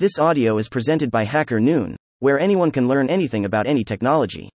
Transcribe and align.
This 0.00 0.18
audio 0.18 0.56
is 0.56 0.70
presented 0.70 1.10
by 1.10 1.24
Hacker 1.24 1.60
Noon, 1.60 1.94
where 2.20 2.40
anyone 2.40 2.70
can 2.70 2.88
learn 2.88 3.10
anything 3.10 3.44
about 3.44 3.66
any 3.66 3.84
technology. 3.84 4.48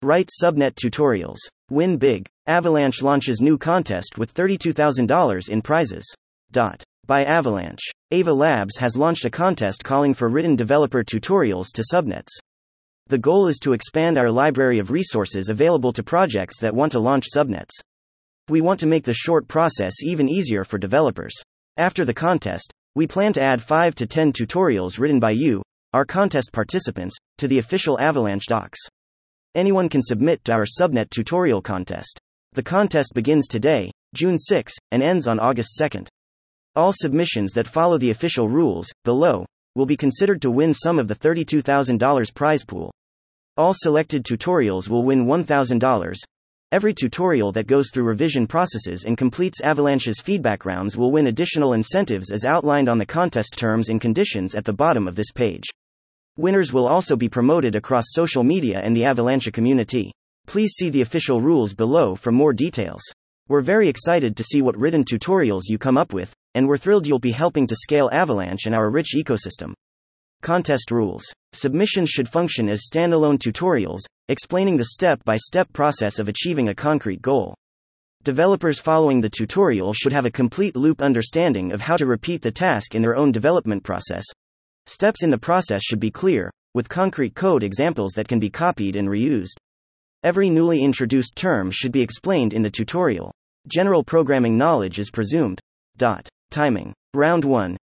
Write 0.00 0.30
subnet 0.40 0.74
tutorials. 0.76 1.38
Win 1.70 1.96
big. 1.96 2.28
Avalanche 2.46 3.02
launches 3.02 3.40
new 3.40 3.58
contest 3.58 4.16
with 4.16 4.32
$32,000 4.32 5.48
in 5.48 5.60
prizes. 5.60 6.04
Dot. 6.52 6.84
By 7.04 7.24
Avalanche. 7.24 7.82
Ava 8.12 8.32
Labs 8.32 8.78
has 8.78 8.96
launched 8.96 9.24
a 9.24 9.28
contest 9.28 9.82
calling 9.82 10.14
for 10.14 10.28
written 10.28 10.54
developer 10.54 11.02
tutorials 11.02 11.72
to 11.74 11.82
subnets. 11.92 12.30
The 13.08 13.18
goal 13.18 13.48
is 13.48 13.58
to 13.62 13.72
expand 13.72 14.16
our 14.16 14.30
library 14.30 14.78
of 14.78 14.92
resources 14.92 15.48
available 15.48 15.92
to 15.94 16.04
projects 16.04 16.60
that 16.60 16.76
want 16.76 16.92
to 16.92 17.00
launch 17.00 17.26
subnets. 17.34 17.74
We 18.48 18.60
want 18.60 18.78
to 18.78 18.86
make 18.86 19.02
the 19.02 19.14
short 19.14 19.48
process 19.48 19.94
even 20.04 20.28
easier 20.28 20.62
for 20.62 20.78
developers. 20.78 21.34
After 21.76 22.04
the 22.04 22.14
contest, 22.14 22.72
we 22.96 23.06
plan 23.06 23.30
to 23.30 23.42
add 23.42 23.60
5 23.60 23.94
to 23.96 24.06
10 24.06 24.32
tutorials 24.32 24.98
written 24.98 25.20
by 25.20 25.30
you, 25.30 25.60
our 25.92 26.06
contest 26.06 26.48
participants, 26.50 27.14
to 27.36 27.46
the 27.46 27.58
official 27.58 28.00
Avalanche 28.00 28.46
docs. 28.46 28.78
Anyone 29.54 29.90
can 29.90 30.00
submit 30.00 30.42
to 30.44 30.52
our 30.52 30.64
subnet 30.64 31.10
tutorial 31.10 31.60
contest. 31.60 32.18
The 32.54 32.62
contest 32.62 33.12
begins 33.14 33.48
today, 33.48 33.90
June 34.14 34.38
6, 34.38 34.72
and 34.92 35.02
ends 35.02 35.26
on 35.26 35.38
August 35.38 35.78
2. 35.78 36.04
All 36.74 36.94
submissions 36.94 37.52
that 37.52 37.68
follow 37.68 37.98
the 37.98 38.10
official 38.10 38.48
rules, 38.48 38.90
below, 39.04 39.44
will 39.74 39.84
be 39.84 39.98
considered 39.98 40.40
to 40.40 40.50
win 40.50 40.72
some 40.72 40.98
of 40.98 41.06
the 41.06 41.14
$32,000 41.14 42.34
prize 42.34 42.64
pool. 42.64 42.90
All 43.58 43.74
selected 43.74 44.24
tutorials 44.24 44.88
will 44.88 45.02
win 45.02 45.26
$1,000. 45.26 46.16
Every 46.72 46.92
tutorial 46.92 47.52
that 47.52 47.68
goes 47.68 47.90
through 47.92 48.02
revision 48.08 48.48
processes 48.48 49.04
and 49.04 49.16
completes 49.16 49.60
Avalanche's 49.60 50.20
feedback 50.20 50.64
rounds 50.64 50.96
will 50.96 51.12
win 51.12 51.28
additional 51.28 51.74
incentives 51.74 52.32
as 52.32 52.44
outlined 52.44 52.88
on 52.88 52.98
the 52.98 53.06
contest 53.06 53.54
terms 53.56 53.88
and 53.88 54.00
conditions 54.00 54.56
at 54.56 54.64
the 54.64 54.72
bottom 54.72 55.06
of 55.06 55.14
this 55.14 55.30
page. 55.30 55.62
Winners 56.36 56.72
will 56.72 56.88
also 56.88 57.14
be 57.14 57.28
promoted 57.28 57.76
across 57.76 58.06
social 58.08 58.42
media 58.42 58.80
and 58.82 58.96
the 58.96 59.04
Avalanche 59.04 59.52
community. 59.52 60.10
Please 60.48 60.72
see 60.72 60.90
the 60.90 61.02
official 61.02 61.40
rules 61.40 61.72
below 61.72 62.16
for 62.16 62.32
more 62.32 62.52
details. 62.52 63.02
We're 63.46 63.60
very 63.60 63.86
excited 63.86 64.36
to 64.36 64.42
see 64.42 64.60
what 64.60 64.76
written 64.76 65.04
tutorials 65.04 65.68
you 65.68 65.78
come 65.78 65.96
up 65.96 66.12
with, 66.12 66.34
and 66.56 66.66
we're 66.66 66.78
thrilled 66.78 67.06
you'll 67.06 67.20
be 67.20 67.30
helping 67.30 67.68
to 67.68 67.76
scale 67.76 68.10
Avalanche 68.12 68.66
and 68.66 68.74
our 68.74 68.90
rich 68.90 69.14
ecosystem. 69.16 69.72
Contest 70.42 70.90
rules. 70.90 71.24
Submissions 71.52 72.10
should 72.10 72.28
function 72.28 72.68
as 72.68 72.88
standalone 72.92 73.38
tutorials, 73.38 74.00
explaining 74.28 74.76
the 74.76 74.86
step 74.86 75.22
by 75.24 75.36
step 75.36 75.72
process 75.72 76.18
of 76.18 76.28
achieving 76.28 76.68
a 76.68 76.74
concrete 76.74 77.22
goal. 77.22 77.54
Developers 78.24 78.80
following 78.80 79.20
the 79.20 79.30
tutorial 79.30 79.92
should 79.92 80.12
have 80.12 80.26
a 80.26 80.30
complete 80.30 80.74
loop 80.74 81.00
understanding 81.00 81.70
of 81.70 81.80
how 81.80 81.96
to 81.96 82.06
repeat 82.06 82.42
the 82.42 82.50
task 82.50 82.94
in 82.94 83.02
their 83.02 83.14
own 83.14 83.30
development 83.30 83.84
process. 83.84 84.24
Steps 84.86 85.22
in 85.22 85.30
the 85.30 85.38
process 85.38 85.82
should 85.82 86.00
be 86.00 86.10
clear, 86.10 86.50
with 86.74 86.88
concrete 86.88 87.34
code 87.34 87.62
examples 87.62 88.12
that 88.14 88.26
can 88.26 88.40
be 88.40 88.50
copied 88.50 88.96
and 88.96 89.08
reused. 89.08 89.56
Every 90.24 90.50
newly 90.50 90.82
introduced 90.82 91.36
term 91.36 91.70
should 91.70 91.92
be 91.92 92.02
explained 92.02 92.52
in 92.52 92.62
the 92.62 92.70
tutorial. 92.70 93.32
General 93.68 94.02
programming 94.02 94.58
knowledge 94.58 94.98
is 94.98 95.10
presumed. 95.10 95.60
Dot. 95.96 96.28
Timing. 96.50 96.92
Round 97.14 97.44
1. 97.44 97.76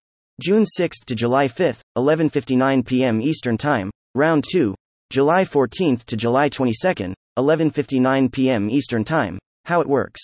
June 0.42 0.66
6 0.66 0.97
to 1.06 1.14
July 1.14 1.47
5, 1.47 1.81
11:59 1.97 2.86
p.m. 2.86 3.22
Eastern 3.22 3.58
Time. 3.58 3.92
Round 4.16 4.44
2. 4.52 4.73
July 5.12 5.44
14 5.44 5.98
to 6.08 6.16
July 6.16 6.48
22, 6.48 7.14
11:59 7.38 8.31
p.m. 8.31 8.70
Eastern 8.70 9.04
Time. 9.04 9.38
How 9.66 9.81
it 9.81 9.90
works. 9.90 10.22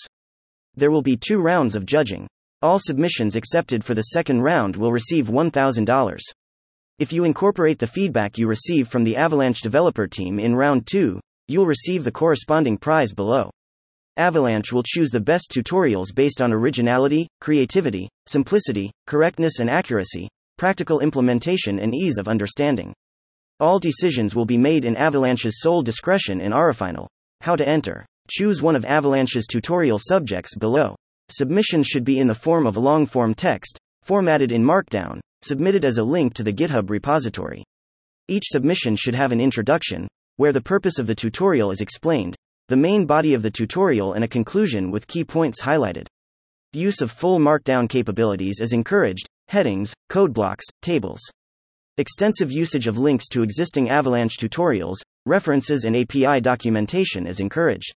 There 0.76 0.90
will 0.90 1.02
be 1.02 1.14
2 1.14 1.42
rounds 1.42 1.74
of 1.74 1.84
judging. 1.84 2.26
All 2.62 2.78
submissions 2.78 3.36
accepted 3.36 3.84
for 3.84 3.92
the 3.92 4.14
second 4.14 4.40
round 4.40 4.76
will 4.76 4.90
receive 4.90 5.28
$1,000. 5.28 6.18
If 6.98 7.12
you 7.12 7.24
incorporate 7.24 7.78
the 7.78 7.86
feedback 7.86 8.38
you 8.38 8.48
receive 8.48 8.88
from 8.88 9.04
the 9.04 9.14
Avalanche 9.14 9.60
developer 9.60 10.06
team 10.06 10.38
in 10.38 10.56
round 10.56 10.86
2, 10.86 11.20
you'll 11.48 11.66
receive 11.66 12.02
the 12.02 12.10
corresponding 12.10 12.78
prize 12.78 13.12
below. 13.12 13.50
Avalanche 14.16 14.72
will 14.72 14.82
choose 14.82 15.10
the 15.10 15.20
best 15.20 15.50
tutorials 15.50 16.14
based 16.14 16.40
on 16.40 16.50
originality, 16.50 17.28
creativity, 17.42 18.08
simplicity, 18.26 18.90
correctness 19.06 19.58
and 19.58 19.68
accuracy, 19.68 20.30
practical 20.56 21.00
implementation, 21.00 21.78
and 21.78 21.94
ease 21.94 22.16
of 22.16 22.26
understanding. 22.26 22.94
All 23.60 23.80
decisions 23.80 24.36
will 24.36 24.44
be 24.44 24.56
made 24.56 24.84
in 24.84 24.96
Avalanche's 24.96 25.60
sole 25.60 25.82
discretion 25.82 26.40
in 26.40 26.52
Arafinal. 26.52 27.08
How 27.40 27.56
to 27.56 27.68
enter. 27.68 28.06
Choose 28.30 28.62
one 28.62 28.76
of 28.76 28.84
Avalanche's 28.84 29.48
tutorial 29.48 29.98
subjects 29.98 30.54
below. 30.54 30.94
Submissions 31.30 31.88
should 31.88 32.04
be 32.04 32.20
in 32.20 32.28
the 32.28 32.36
form 32.36 32.68
of 32.68 32.76
long 32.76 33.04
form 33.04 33.34
text, 33.34 33.76
formatted 34.02 34.52
in 34.52 34.62
Markdown, 34.62 35.18
submitted 35.42 35.84
as 35.84 35.98
a 35.98 36.04
link 36.04 36.34
to 36.34 36.44
the 36.44 36.52
GitHub 36.52 36.88
repository. 36.88 37.64
Each 38.28 38.44
submission 38.46 38.94
should 38.94 39.16
have 39.16 39.32
an 39.32 39.40
introduction, 39.40 40.06
where 40.36 40.52
the 40.52 40.60
purpose 40.60 41.00
of 41.00 41.08
the 41.08 41.14
tutorial 41.16 41.72
is 41.72 41.80
explained, 41.80 42.36
the 42.68 42.76
main 42.76 43.06
body 43.06 43.34
of 43.34 43.42
the 43.42 43.50
tutorial 43.50 44.12
and 44.12 44.22
a 44.22 44.28
conclusion 44.28 44.92
with 44.92 45.08
key 45.08 45.24
points 45.24 45.60
highlighted. 45.60 46.06
Use 46.74 47.00
of 47.00 47.10
full 47.10 47.40
Markdown 47.40 47.88
capabilities 47.88 48.60
is 48.60 48.72
encouraged, 48.72 49.26
headings, 49.48 49.94
code 50.08 50.32
blocks, 50.32 50.66
tables. 50.80 51.18
Extensive 52.00 52.52
usage 52.52 52.86
of 52.86 52.96
links 52.96 53.26
to 53.26 53.42
existing 53.42 53.90
Avalanche 53.90 54.36
tutorials, 54.36 54.98
references, 55.26 55.82
and 55.82 55.96
API 55.96 56.40
documentation 56.40 57.26
is 57.26 57.40
encouraged. 57.40 57.92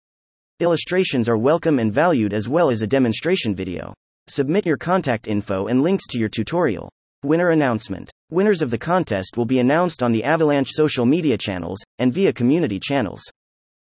Illustrations 0.59 1.29
are 1.29 1.37
welcome 1.37 1.79
and 1.79 1.93
valued 1.93 2.33
as 2.33 2.49
well 2.49 2.71
as 2.71 2.81
a 2.81 2.87
demonstration 2.87 3.55
video. 3.55 3.93
Submit 4.27 4.65
your 4.65 4.79
contact 4.79 5.29
info 5.29 5.67
and 5.67 5.83
links 5.83 6.07
to 6.07 6.19
your 6.19 6.31
tutorial. 6.31 6.91
Winner 7.25 7.51
announcement. 7.51 8.11
Winners 8.31 8.63
of 8.63 8.71
the 8.71 8.79
contest 8.79 9.37
will 9.37 9.45
be 9.45 9.59
announced 9.59 10.03
on 10.03 10.13
the 10.13 10.25
Avalanche 10.25 10.71
social 10.71 11.05
media 11.05 11.37
channels 11.37 11.79
and 11.99 12.11
via 12.11 12.33
community 12.33 12.81
channels. 12.81 13.21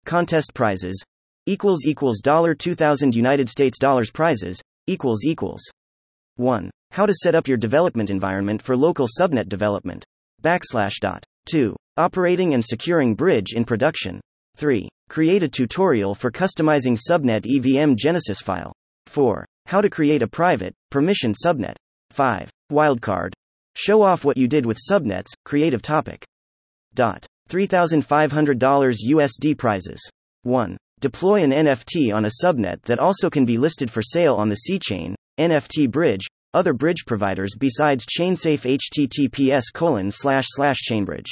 Contest 0.05 0.55
prizes 0.55 1.03
equals 1.47 1.85
equals 1.85 2.21
dollar 2.21 2.55
2000 2.55 3.13
United 3.13 3.51
States 3.51 3.77
dollars 3.77 4.13
prizes 4.13 4.63
equals 4.87 5.25
equals 5.25 5.65
1. 6.37 6.71
How 6.91 7.07
to 7.07 7.15
set 7.15 7.35
up 7.35 7.49
your 7.49 7.57
development 7.57 8.11
environment 8.11 8.61
for 8.61 8.77
local 8.77 9.09
subnet 9.09 9.49
development. 9.49 10.05
Backslash 10.43 11.01
dot 11.01 11.25
2. 11.47 11.75
Operating 11.97 12.53
and 12.53 12.63
securing 12.63 13.15
bridge 13.15 13.55
in 13.55 13.65
production. 13.65 14.21
3. 14.57 14.87
Create 15.09 15.43
a 15.43 15.49
tutorial 15.49 16.15
for 16.15 16.31
customizing 16.31 16.99
subnet 16.99 17.47
EVM 17.47 17.95
Genesis 17.97 18.41
file. 18.41 18.73
4. 19.07 19.47
How 19.67 19.81
to 19.81 19.89
create 19.89 20.21
a 20.23 20.29
private, 20.29 20.75
permission 20.91 21.33
subnet. 21.33 21.77
5. 22.11 22.51
Wildcard. 22.71 23.33
Show 23.75 24.03
off 24.03 24.25
what 24.25 24.37
you 24.37 24.47
did 24.47 24.67
with 24.67 24.79
subnets, 24.91 25.29
creative 25.45 25.81
topic. 25.81 26.25
Dot. 26.95 27.27
$3,500 27.49 28.97
USD 29.09 29.57
prizes. 29.57 30.11
1. 30.43 30.77
Deploy 31.01 31.43
an 31.43 31.53
NFT 31.53 32.13
on 32.15 32.25
a 32.25 32.31
subnet 32.43 32.83
that 32.83 32.99
also 32.99 33.31
can 33.31 33.45
be 33.47 33.59
listed 33.59 33.91
for 33.91 34.03
sale 34.03 34.35
on 34.35 34.49
the 34.49 34.57
C-chain, 34.57 35.15
NFT 35.39 35.91
bridge, 35.91 36.27
other 36.55 36.73
bridge 36.73 37.05
providers 37.07 37.55
besides 37.59 38.07
ChainSafe 38.07 38.79
https 38.79 39.65
colon 39.75 40.11
slash 40.11 40.47
slash 40.49 40.79
chainbridge. 40.89 41.27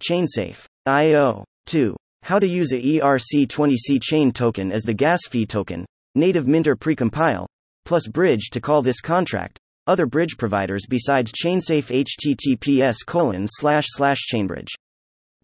ChainSafe. 0.00 0.64
IO. 0.86 1.44
2. 1.66 1.96
How 2.22 2.38
to 2.38 2.46
use 2.46 2.72
a 2.72 2.80
ERC20 2.80 3.74
C 3.74 3.98
chain 3.98 4.32
token 4.32 4.70
as 4.70 4.82
the 4.82 4.94
gas 4.94 5.20
fee 5.28 5.46
token, 5.46 5.84
native 6.14 6.46
minter 6.46 6.76
precompile, 6.76 7.46
plus 7.84 8.06
bridge 8.06 8.50
to 8.52 8.60
call 8.60 8.82
this 8.82 9.00
contract, 9.00 9.58
other 9.86 10.06
bridge 10.06 10.36
providers 10.38 10.86
besides 10.88 11.32
ChainSafe 11.32 12.06
https 12.06 12.96
colon 13.06 13.46
slash 13.48 13.86
slash 13.88 14.20
chainbridge. 14.32 14.70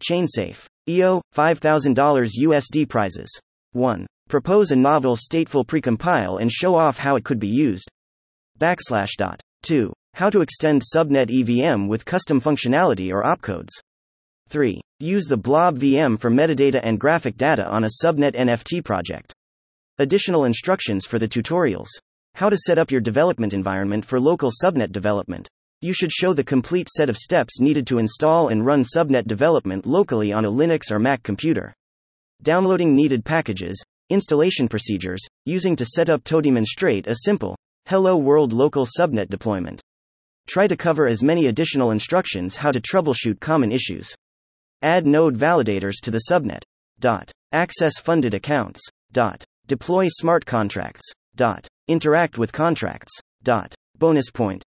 ChainSafe. 0.01 0.65
IO, 0.89 1.21
$5,000 1.35 2.29
USD 2.41 2.89
prizes. 2.89 3.29
1. 3.73 4.07
Propose 4.31 4.71
a 4.71 4.77
novel 4.77 5.17
stateful 5.17 5.65
precompile 5.65 6.39
and 6.39 6.49
show 6.49 6.73
off 6.73 6.97
how 6.97 7.17
it 7.17 7.25
could 7.25 7.37
be 7.37 7.49
used. 7.49 7.91
Backslash 8.57 9.17
dot. 9.17 9.41
2. 9.63 9.91
How 10.13 10.29
to 10.29 10.39
extend 10.39 10.83
subnet 10.83 11.29
EVM 11.29 11.89
with 11.89 12.05
custom 12.05 12.39
functionality 12.39 13.11
or 13.11 13.23
opcodes. 13.23 13.71
3. 14.47 14.79
Use 15.01 15.25
the 15.25 15.35
blob 15.35 15.77
VM 15.79 16.17
for 16.17 16.31
metadata 16.31 16.79
and 16.81 16.97
graphic 16.97 17.35
data 17.35 17.67
on 17.67 17.83
a 17.83 17.89
subnet 18.01 18.33
NFT 18.33 18.85
project. 18.85 19.33
Additional 19.99 20.45
instructions 20.45 21.05
for 21.05 21.19
the 21.19 21.27
tutorials. 21.27 21.89
How 22.35 22.49
to 22.49 22.55
set 22.55 22.79
up 22.79 22.89
your 22.89 23.01
development 23.01 23.53
environment 23.53 24.05
for 24.05 24.17
local 24.17 24.49
subnet 24.63 24.93
development. 24.93 25.49
You 25.81 25.91
should 25.91 26.13
show 26.13 26.31
the 26.31 26.41
complete 26.41 26.87
set 26.87 27.09
of 27.09 27.17
steps 27.17 27.59
needed 27.59 27.85
to 27.87 27.97
install 27.97 28.47
and 28.47 28.65
run 28.65 28.83
subnet 28.83 29.27
development 29.27 29.85
locally 29.85 30.31
on 30.31 30.45
a 30.45 30.49
Linux 30.49 30.89
or 30.89 30.99
Mac 30.99 31.21
computer. 31.21 31.73
Downloading 32.41 32.95
needed 32.95 33.25
packages, 33.25 33.83
installation 34.11 34.67
procedures, 34.67 35.25
using 35.45 35.75
to 35.77 35.85
set 35.85 36.09
up 36.09 36.23
to 36.25 36.41
demonstrate 36.41 37.07
a 37.07 37.15
simple 37.23 37.55
Hello 37.87 38.15
World 38.15 38.53
local 38.53 38.85
subnet 38.85 39.29
deployment. 39.29 39.81
Try 40.47 40.67
to 40.67 40.77
cover 40.77 41.07
as 41.07 41.23
many 41.23 41.47
additional 41.47 41.91
instructions 41.91 42.57
how 42.57 42.71
to 42.71 42.79
troubleshoot 42.79 43.39
common 43.39 43.71
issues. 43.71 44.13
Add 44.81 45.05
node 45.07 45.37
validators 45.37 45.95
to 46.03 46.11
the 46.11 46.21
subnet. 46.29 46.63
Dot. 46.99 47.31
Access 47.51 47.99
funded 47.99 48.33
accounts. 48.33 48.81
Dot. 49.11 49.43
Deploy 49.67 50.07
smart 50.09 50.45
contracts. 50.45 51.03
Dot. 51.35 51.67
Interact 51.87 52.37
with 52.37 52.51
contracts. 52.51 53.11
Dot. 53.43 53.73
Bonus 53.97 54.29
point. 54.29 54.63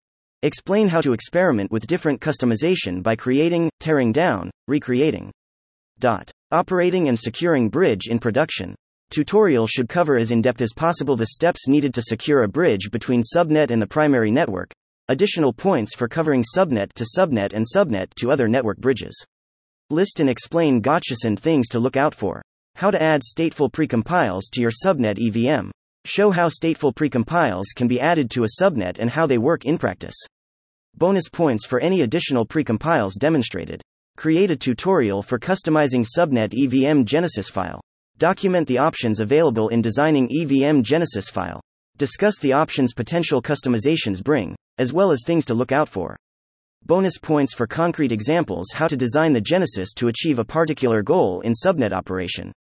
Explain 0.43 0.87
how 0.87 1.01
to 1.01 1.13
experiment 1.13 1.71
with 1.71 1.87
different 1.87 2.19
customization 2.19 3.03
by 3.03 3.15
creating, 3.15 3.69
tearing 3.79 4.11
down, 4.11 4.49
recreating. 4.67 5.31
Dot. 5.99 6.31
Operating 6.51 7.07
and 7.07 7.19
securing 7.19 7.69
bridge 7.69 8.07
in 8.07 8.19
production. 8.19 8.75
Tutorial 9.11 9.67
should 9.67 9.89
cover 9.89 10.15
as 10.15 10.31
in 10.31 10.41
depth 10.41 10.61
as 10.61 10.71
possible 10.71 11.17
the 11.17 11.25
steps 11.25 11.67
needed 11.67 11.93
to 11.93 12.01
secure 12.01 12.43
a 12.43 12.47
bridge 12.47 12.89
between 12.91 13.21
subnet 13.21 13.69
and 13.69 13.81
the 13.81 13.87
primary 13.87 14.31
network. 14.31 14.71
Additional 15.09 15.51
points 15.51 15.93
for 15.93 16.07
covering 16.07 16.45
subnet 16.55 16.93
to 16.93 17.03
subnet 17.03 17.51
and 17.51 17.65
subnet 17.65 18.13
to 18.15 18.31
other 18.31 18.47
network 18.47 18.77
bridges. 18.77 19.25
List 19.89 20.21
and 20.21 20.29
explain 20.29 20.81
gotchas 20.81 21.25
and 21.25 21.37
things 21.37 21.67
to 21.67 21.79
look 21.79 21.97
out 21.97 22.15
for. 22.15 22.41
How 22.75 22.89
to 22.89 23.01
add 23.01 23.21
stateful 23.21 23.69
precompiles 23.69 24.43
to 24.53 24.61
your 24.61 24.71
subnet 24.71 25.19
EVM. 25.19 25.71
Show 26.05 26.31
how 26.31 26.47
stateful 26.47 26.95
precompiles 26.95 27.65
can 27.75 27.89
be 27.89 27.99
added 27.99 28.31
to 28.31 28.45
a 28.45 28.61
subnet 28.61 28.97
and 28.97 29.09
how 29.09 29.27
they 29.27 29.37
work 29.37 29.65
in 29.65 29.77
practice. 29.77 30.15
Bonus 30.95 31.27
points 31.27 31.65
for 31.65 31.81
any 31.81 31.99
additional 31.99 32.47
precompiles 32.47 33.19
demonstrated. 33.19 33.81
Create 34.15 34.51
a 34.51 34.55
tutorial 34.55 35.21
for 35.21 35.37
customizing 35.37 36.05
subnet 36.05 36.53
EVM 36.57 37.03
Genesis 37.03 37.49
file. 37.49 37.81
Document 38.21 38.67
the 38.67 38.77
options 38.77 39.19
available 39.19 39.69
in 39.69 39.81
designing 39.81 40.29
EVM 40.31 40.83
Genesis 40.83 41.27
file. 41.27 41.59
Discuss 41.97 42.37
the 42.37 42.53
options 42.53 42.93
potential 42.93 43.41
customizations 43.41 44.23
bring, 44.23 44.55
as 44.77 44.93
well 44.93 45.09
as 45.09 45.23
things 45.25 45.43
to 45.47 45.55
look 45.55 45.71
out 45.71 45.89
for. 45.89 46.15
Bonus 46.85 47.17
points 47.17 47.55
for 47.55 47.65
concrete 47.65 48.11
examples 48.11 48.67
how 48.75 48.85
to 48.85 48.95
design 48.95 49.33
the 49.33 49.41
Genesis 49.41 49.91
to 49.93 50.07
achieve 50.07 50.37
a 50.37 50.45
particular 50.45 51.01
goal 51.01 51.41
in 51.41 51.53
subnet 51.53 51.93
operation. 51.93 52.51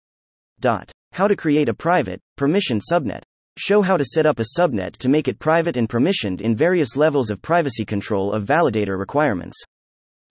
Dot. 0.60 0.90
How 1.12 1.28
to 1.28 1.36
create 1.36 1.68
a 1.68 1.74
private, 1.74 2.20
permissioned 2.38 2.80
subnet. 2.90 3.20
Show 3.58 3.82
how 3.82 3.98
to 3.98 4.04
set 4.14 4.24
up 4.24 4.38
a 4.40 4.58
subnet 4.58 4.96
to 4.96 5.10
make 5.10 5.28
it 5.28 5.38
private 5.38 5.76
and 5.76 5.90
permissioned 5.90 6.40
in 6.40 6.56
various 6.56 6.96
levels 6.96 7.30
of 7.30 7.42
privacy 7.42 7.84
control 7.84 8.32
of 8.32 8.44
validator 8.44 8.98
requirements. 8.98 9.62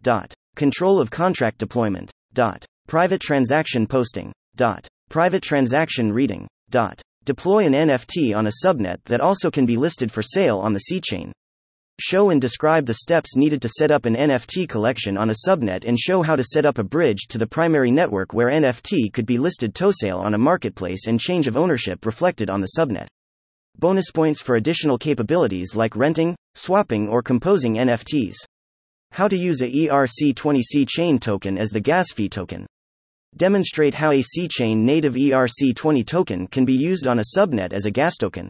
Dot. 0.02 0.34
Control 0.56 1.00
of 1.00 1.12
contract 1.12 1.60
deployment. 1.60 2.10
Dot. 2.34 2.66
Private 2.88 3.22
transaction 3.22 3.86
posting. 3.86 4.34
Dot. 4.56 4.88
Private 5.10 5.42
transaction 5.42 6.14
reading. 6.14 6.48
Dot. 6.70 7.02
Deploy 7.26 7.66
an 7.66 7.74
NFT 7.74 8.36
on 8.36 8.46
a 8.46 8.52
subnet 8.64 9.04
that 9.06 9.22
also 9.22 9.50
can 9.50 9.66
be 9.66 9.76
listed 9.76 10.12
for 10.12 10.22
sale 10.22 10.60
on 10.60 10.74
the 10.74 10.82
C 10.82 11.02
chain. 11.02 11.34
Show 12.00 12.30
and 12.30 12.40
describe 12.40 12.86
the 12.86 12.94
steps 12.94 13.36
needed 13.36 13.60
to 13.64 13.70
set 13.70 13.90
up 13.90 14.06
an 14.06 14.16
NFT 14.16 14.70
collection 14.70 15.18
on 15.18 15.32
a 15.32 15.36
subnet 15.48 15.84
and 15.84 15.98
show 15.98 16.22
how 16.22 16.36
to 16.36 16.44
set 16.44 16.64
up 16.64 16.78
a 16.78 16.84
bridge 16.84 17.26
to 17.30 17.40
the 17.40 17.48
primary 17.48 17.90
network 17.90 18.34
where 18.34 18.52
NFT 18.52 19.12
could 19.12 19.26
be 19.26 19.40
listed 19.40 19.74
to 19.74 19.92
sale 19.92 20.20
on 20.20 20.36
a 20.36 20.38
marketplace 20.38 21.08
and 21.08 21.20
change 21.20 21.48
of 21.48 21.58
ownership 21.58 22.06
reflected 22.06 22.52
on 22.52 22.62
the 22.62 22.74
subnet. 22.78 23.08
Bonus 23.80 24.12
points 24.12 24.42
for 24.42 24.58
additional 24.58 25.00
capabilities 25.00 25.76
like 25.76 25.96
renting, 25.96 26.36
swapping, 26.54 27.10
or 27.10 27.24
composing 27.24 27.78
NFTs. 27.78 28.36
How 29.12 29.28
to 29.28 29.36
use 29.36 29.64
a 29.64 29.72
ERC20 29.72 30.62
C 30.62 30.86
chain 30.86 31.18
token 31.18 31.58
as 31.58 31.72
the 31.72 31.82
gas 31.82 32.12
fee 32.14 32.30
token. 32.30 32.68
Demonstrate 33.36 33.94
how 33.94 34.12
a 34.12 34.22
C 34.22 34.48
chain 34.48 34.86
native 34.86 35.14
ERC20 35.14 36.06
token 36.06 36.48
can 36.48 36.66
be 36.66 36.74
used 36.74 37.08
on 37.08 37.20
a 37.20 37.38
subnet 37.38 37.74
as 37.74 37.86
a 37.86 37.92
gas 37.92 38.18
token. 38.18 38.50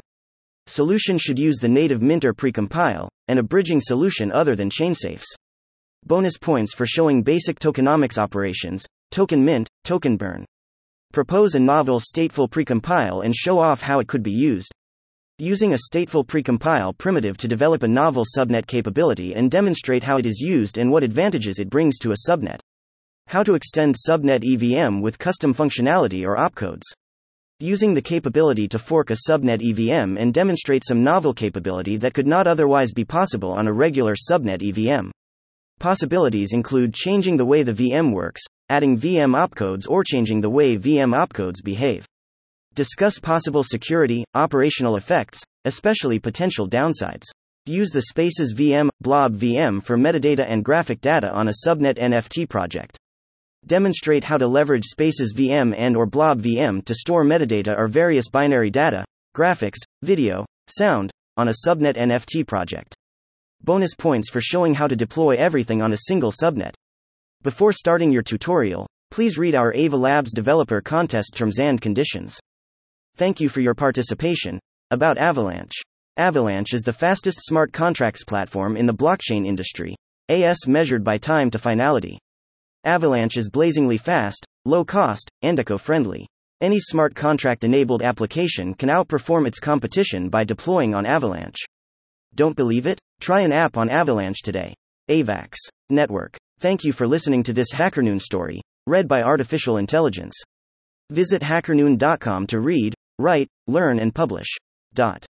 Solution 0.67 1.17
should 1.17 1.37
use 1.37 1.57
the 1.57 1.67
native 1.67 2.01
Minter 2.01 2.33
precompile, 2.33 3.07
and 3.27 3.39
a 3.39 3.43
bridging 3.43 3.81
solution 3.81 4.31
other 4.31 4.55
than 4.55 4.69
ChainSafe's. 4.69 5.35
Bonus 6.05 6.37
points 6.37 6.73
for 6.73 6.85
showing 6.85 7.23
basic 7.23 7.59
tokenomics 7.59 8.17
operations, 8.17 8.85
token 9.11 9.43
mint, 9.43 9.67
token 9.83 10.15
burn. 10.15 10.45
Propose 11.11 11.55
a 11.55 11.59
novel 11.59 11.99
stateful 11.99 12.49
precompile 12.49 13.25
and 13.25 13.35
show 13.35 13.59
off 13.59 13.81
how 13.81 13.99
it 13.99 14.07
could 14.07 14.23
be 14.23 14.31
used. 14.31 14.71
Using 15.39 15.73
a 15.73 15.77
stateful 15.91 16.25
precompile 16.25 16.97
primitive 16.97 17.35
to 17.37 17.47
develop 17.47 17.83
a 17.83 17.87
novel 17.87 18.23
subnet 18.37 18.67
capability 18.67 19.35
and 19.35 19.51
demonstrate 19.51 20.03
how 20.03 20.17
it 20.17 20.25
is 20.25 20.39
used 20.39 20.77
and 20.77 20.91
what 20.91 21.03
advantages 21.03 21.59
it 21.59 21.69
brings 21.69 21.97
to 21.99 22.11
a 22.11 22.29
subnet. 22.29 22.59
How 23.29 23.43
to 23.43 23.53
extend 23.53 23.93
subnet 23.93 24.43
EVM 24.43 25.01
with 25.01 25.19
custom 25.19 25.53
functionality 25.53 26.25
or 26.25 26.35
opcodes 26.35 26.81
using 27.59 27.93
the 27.93 28.01
capability 28.01 28.67
to 28.67 28.79
fork 28.79 29.11
a 29.11 29.17
subnet 29.29 29.61
EVM 29.61 30.17
and 30.17 30.33
demonstrate 30.33 30.83
some 30.83 31.03
novel 31.03 31.35
capability 31.35 31.95
that 31.97 32.15
could 32.15 32.25
not 32.25 32.47
otherwise 32.47 32.91
be 32.91 33.05
possible 33.05 33.51
on 33.51 33.67
a 33.67 33.71
regular 33.71 34.15
subnet 34.15 34.63
EVM. 34.63 35.11
Possibilities 35.79 36.53
include 36.53 36.91
changing 36.91 37.37
the 37.37 37.45
way 37.45 37.61
the 37.61 37.71
VM 37.71 38.13
works, 38.13 38.41
adding 38.67 38.97
VM 38.97 39.35
opcodes, 39.37 39.87
or 39.87 40.03
changing 40.03 40.41
the 40.41 40.49
way 40.49 40.75
VM 40.75 41.15
opcodes 41.15 41.63
behave. 41.63 42.07
Discuss 42.73 43.19
possible 43.19 43.63
security, 43.63 44.25
operational 44.33 44.95
effects, 44.95 45.39
especially 45.65 46.17
potential 46.17 46.67
downsides. 46.67 47.25
Use 47.67 47.91
the 47.91 48.01
Spaces 48.09 48.55
VM, 48.55 48.89
Blob 49.01 49.35
VM 49.35 49.83
for 49.83 49.99
metadata 49.99 50.47
and 50.49 50.65
graphic 50.65 50.99
data 50.99 51.31
on 51.31 51.47
a 51.47 51.53
subnet 51.63 51.99
NFT 51.99 52.49
project. 52.49 52.97
Demonstrate 53.65 54.23
how 54.23 54.37
to 54.37 54.47
leverage 54.47 54.85
Spaces 54.85 55.33
VM 55.35 55.75
and 55.77 55.95
or 55.95 56.05
Blob 56.05 56.41
VM 56.41 56.83
to 56.85 56.95
store 56.95 57.23
metadata 57.23 57.77
or 57.77 57.87
various 57.87 58.29
binary 58.29 58.69
data, 58.69 59.05
graphics, 59.35 59.79
video, 60.01 60.45
sound, 60.67 61.11
on 61.37 61.49
a 61.49 61.53
subnet 61.65 61.95
NFT 61.95 62.47
project. 62.47 62.95
Bonus 63.61 63.93
points 63.93 64.29
for 64.29 64.41
showing 64.41 64.73
how 64.73 64.87
to 64.87 64.95
deploy 64.95 65.35
everything 65.35 65.81
on 65.81 65.93
a 65.93 66.05
single 66.07 66.31
subnet. 66.31 66.73
Before 67.43 67.73
starting 67.73 68.11
your 68.11 68.23
tutorial, 68.23 68.87
please 69.11 69.37
read 69.37 69.55
our 69.55 69.73
Ava 69.73 69.97
Labs 69.97 70.33
developer 70.33 70.81
contest 70.81 71.33
terms 71.35 71.59
and 71.59 71.79
conditions. 71.79 72.39
Thank 73.15 73.39
you 73.39 73.49
for 73.49 73.59
your 73.59 73.75
participation. 73.75 74.59
About 74.91 75.17
Avalanche. 75.17 75.81
Avalanche 76.17 76.73
is 76.73 76.81
the 76.81 76.93
fastest 76.93 77.39
smart 77.41 77.71
contracts 77.73 78.23
platform 78.23 78.75
in 78.75 78.85
the 78.85 78.93
blockchain 78.93 79.45
industry, 79.45 79.95
AS 80.29 80.67
measured 80.67 81.03
by 81.03 81.17
time 81.17 81.51
to 81.51 81.59
finality. 81.59 82.17
Avalanche 82.85 83.35
is 83.35 83.49
blazingly 83.49 83.97
fast, 83.97 84.45
low 84.63 84.85
cost, 84.85 85.29
and 85.41 85.59
eco 85.59 85.77
friendly. 85.77 86.25
Any 86.61 86.79
smart 86.79 87.13
contract 87.13 87.65
enabled 87.65 88.01
application 88.01 88.73
can 88.73 88.87
outperform 88.87 89.45
its 89.45 89.59
competition 89.59 90.29
by 90.29 90.45
deploying 90.45 90.95
on 90.95 91.05
Avalanche. 91.05 91.57
Don't 92.35 92.55
believe 92.55 92.85
it? 92.85 92.99
Try 93.19 93.41
an 93.41 93.51
app 93.51 93.75
on 93.75 93.89
Avalanche 93.89 94.41
today. 94.41 94.73
AVAX 95.09 95.55
Network. 95.89 96.37
Thank 96.59 96.83
you 96.83 96.93
for 96.93 97.07
listening 97.07 97.43
to 97.43 97.53
this 97.53 97.73
HackerNoon 97.73 98.21
story, 98.21 98.61
read 98.87 99.07
by 99.07 99.23
Artificial 99.23 99.77
Intelligence. 99.77 100.35
Visit 101.09 101.41
hackerNoon.com 101.41 102.47
to 102.47 102.59
read, 102.61 102.93
write, 103.17 103.49
learn, 103.67 103.99
and 103.99 104.15
publish. 104.15 104.55
Dot. 104.93 105.25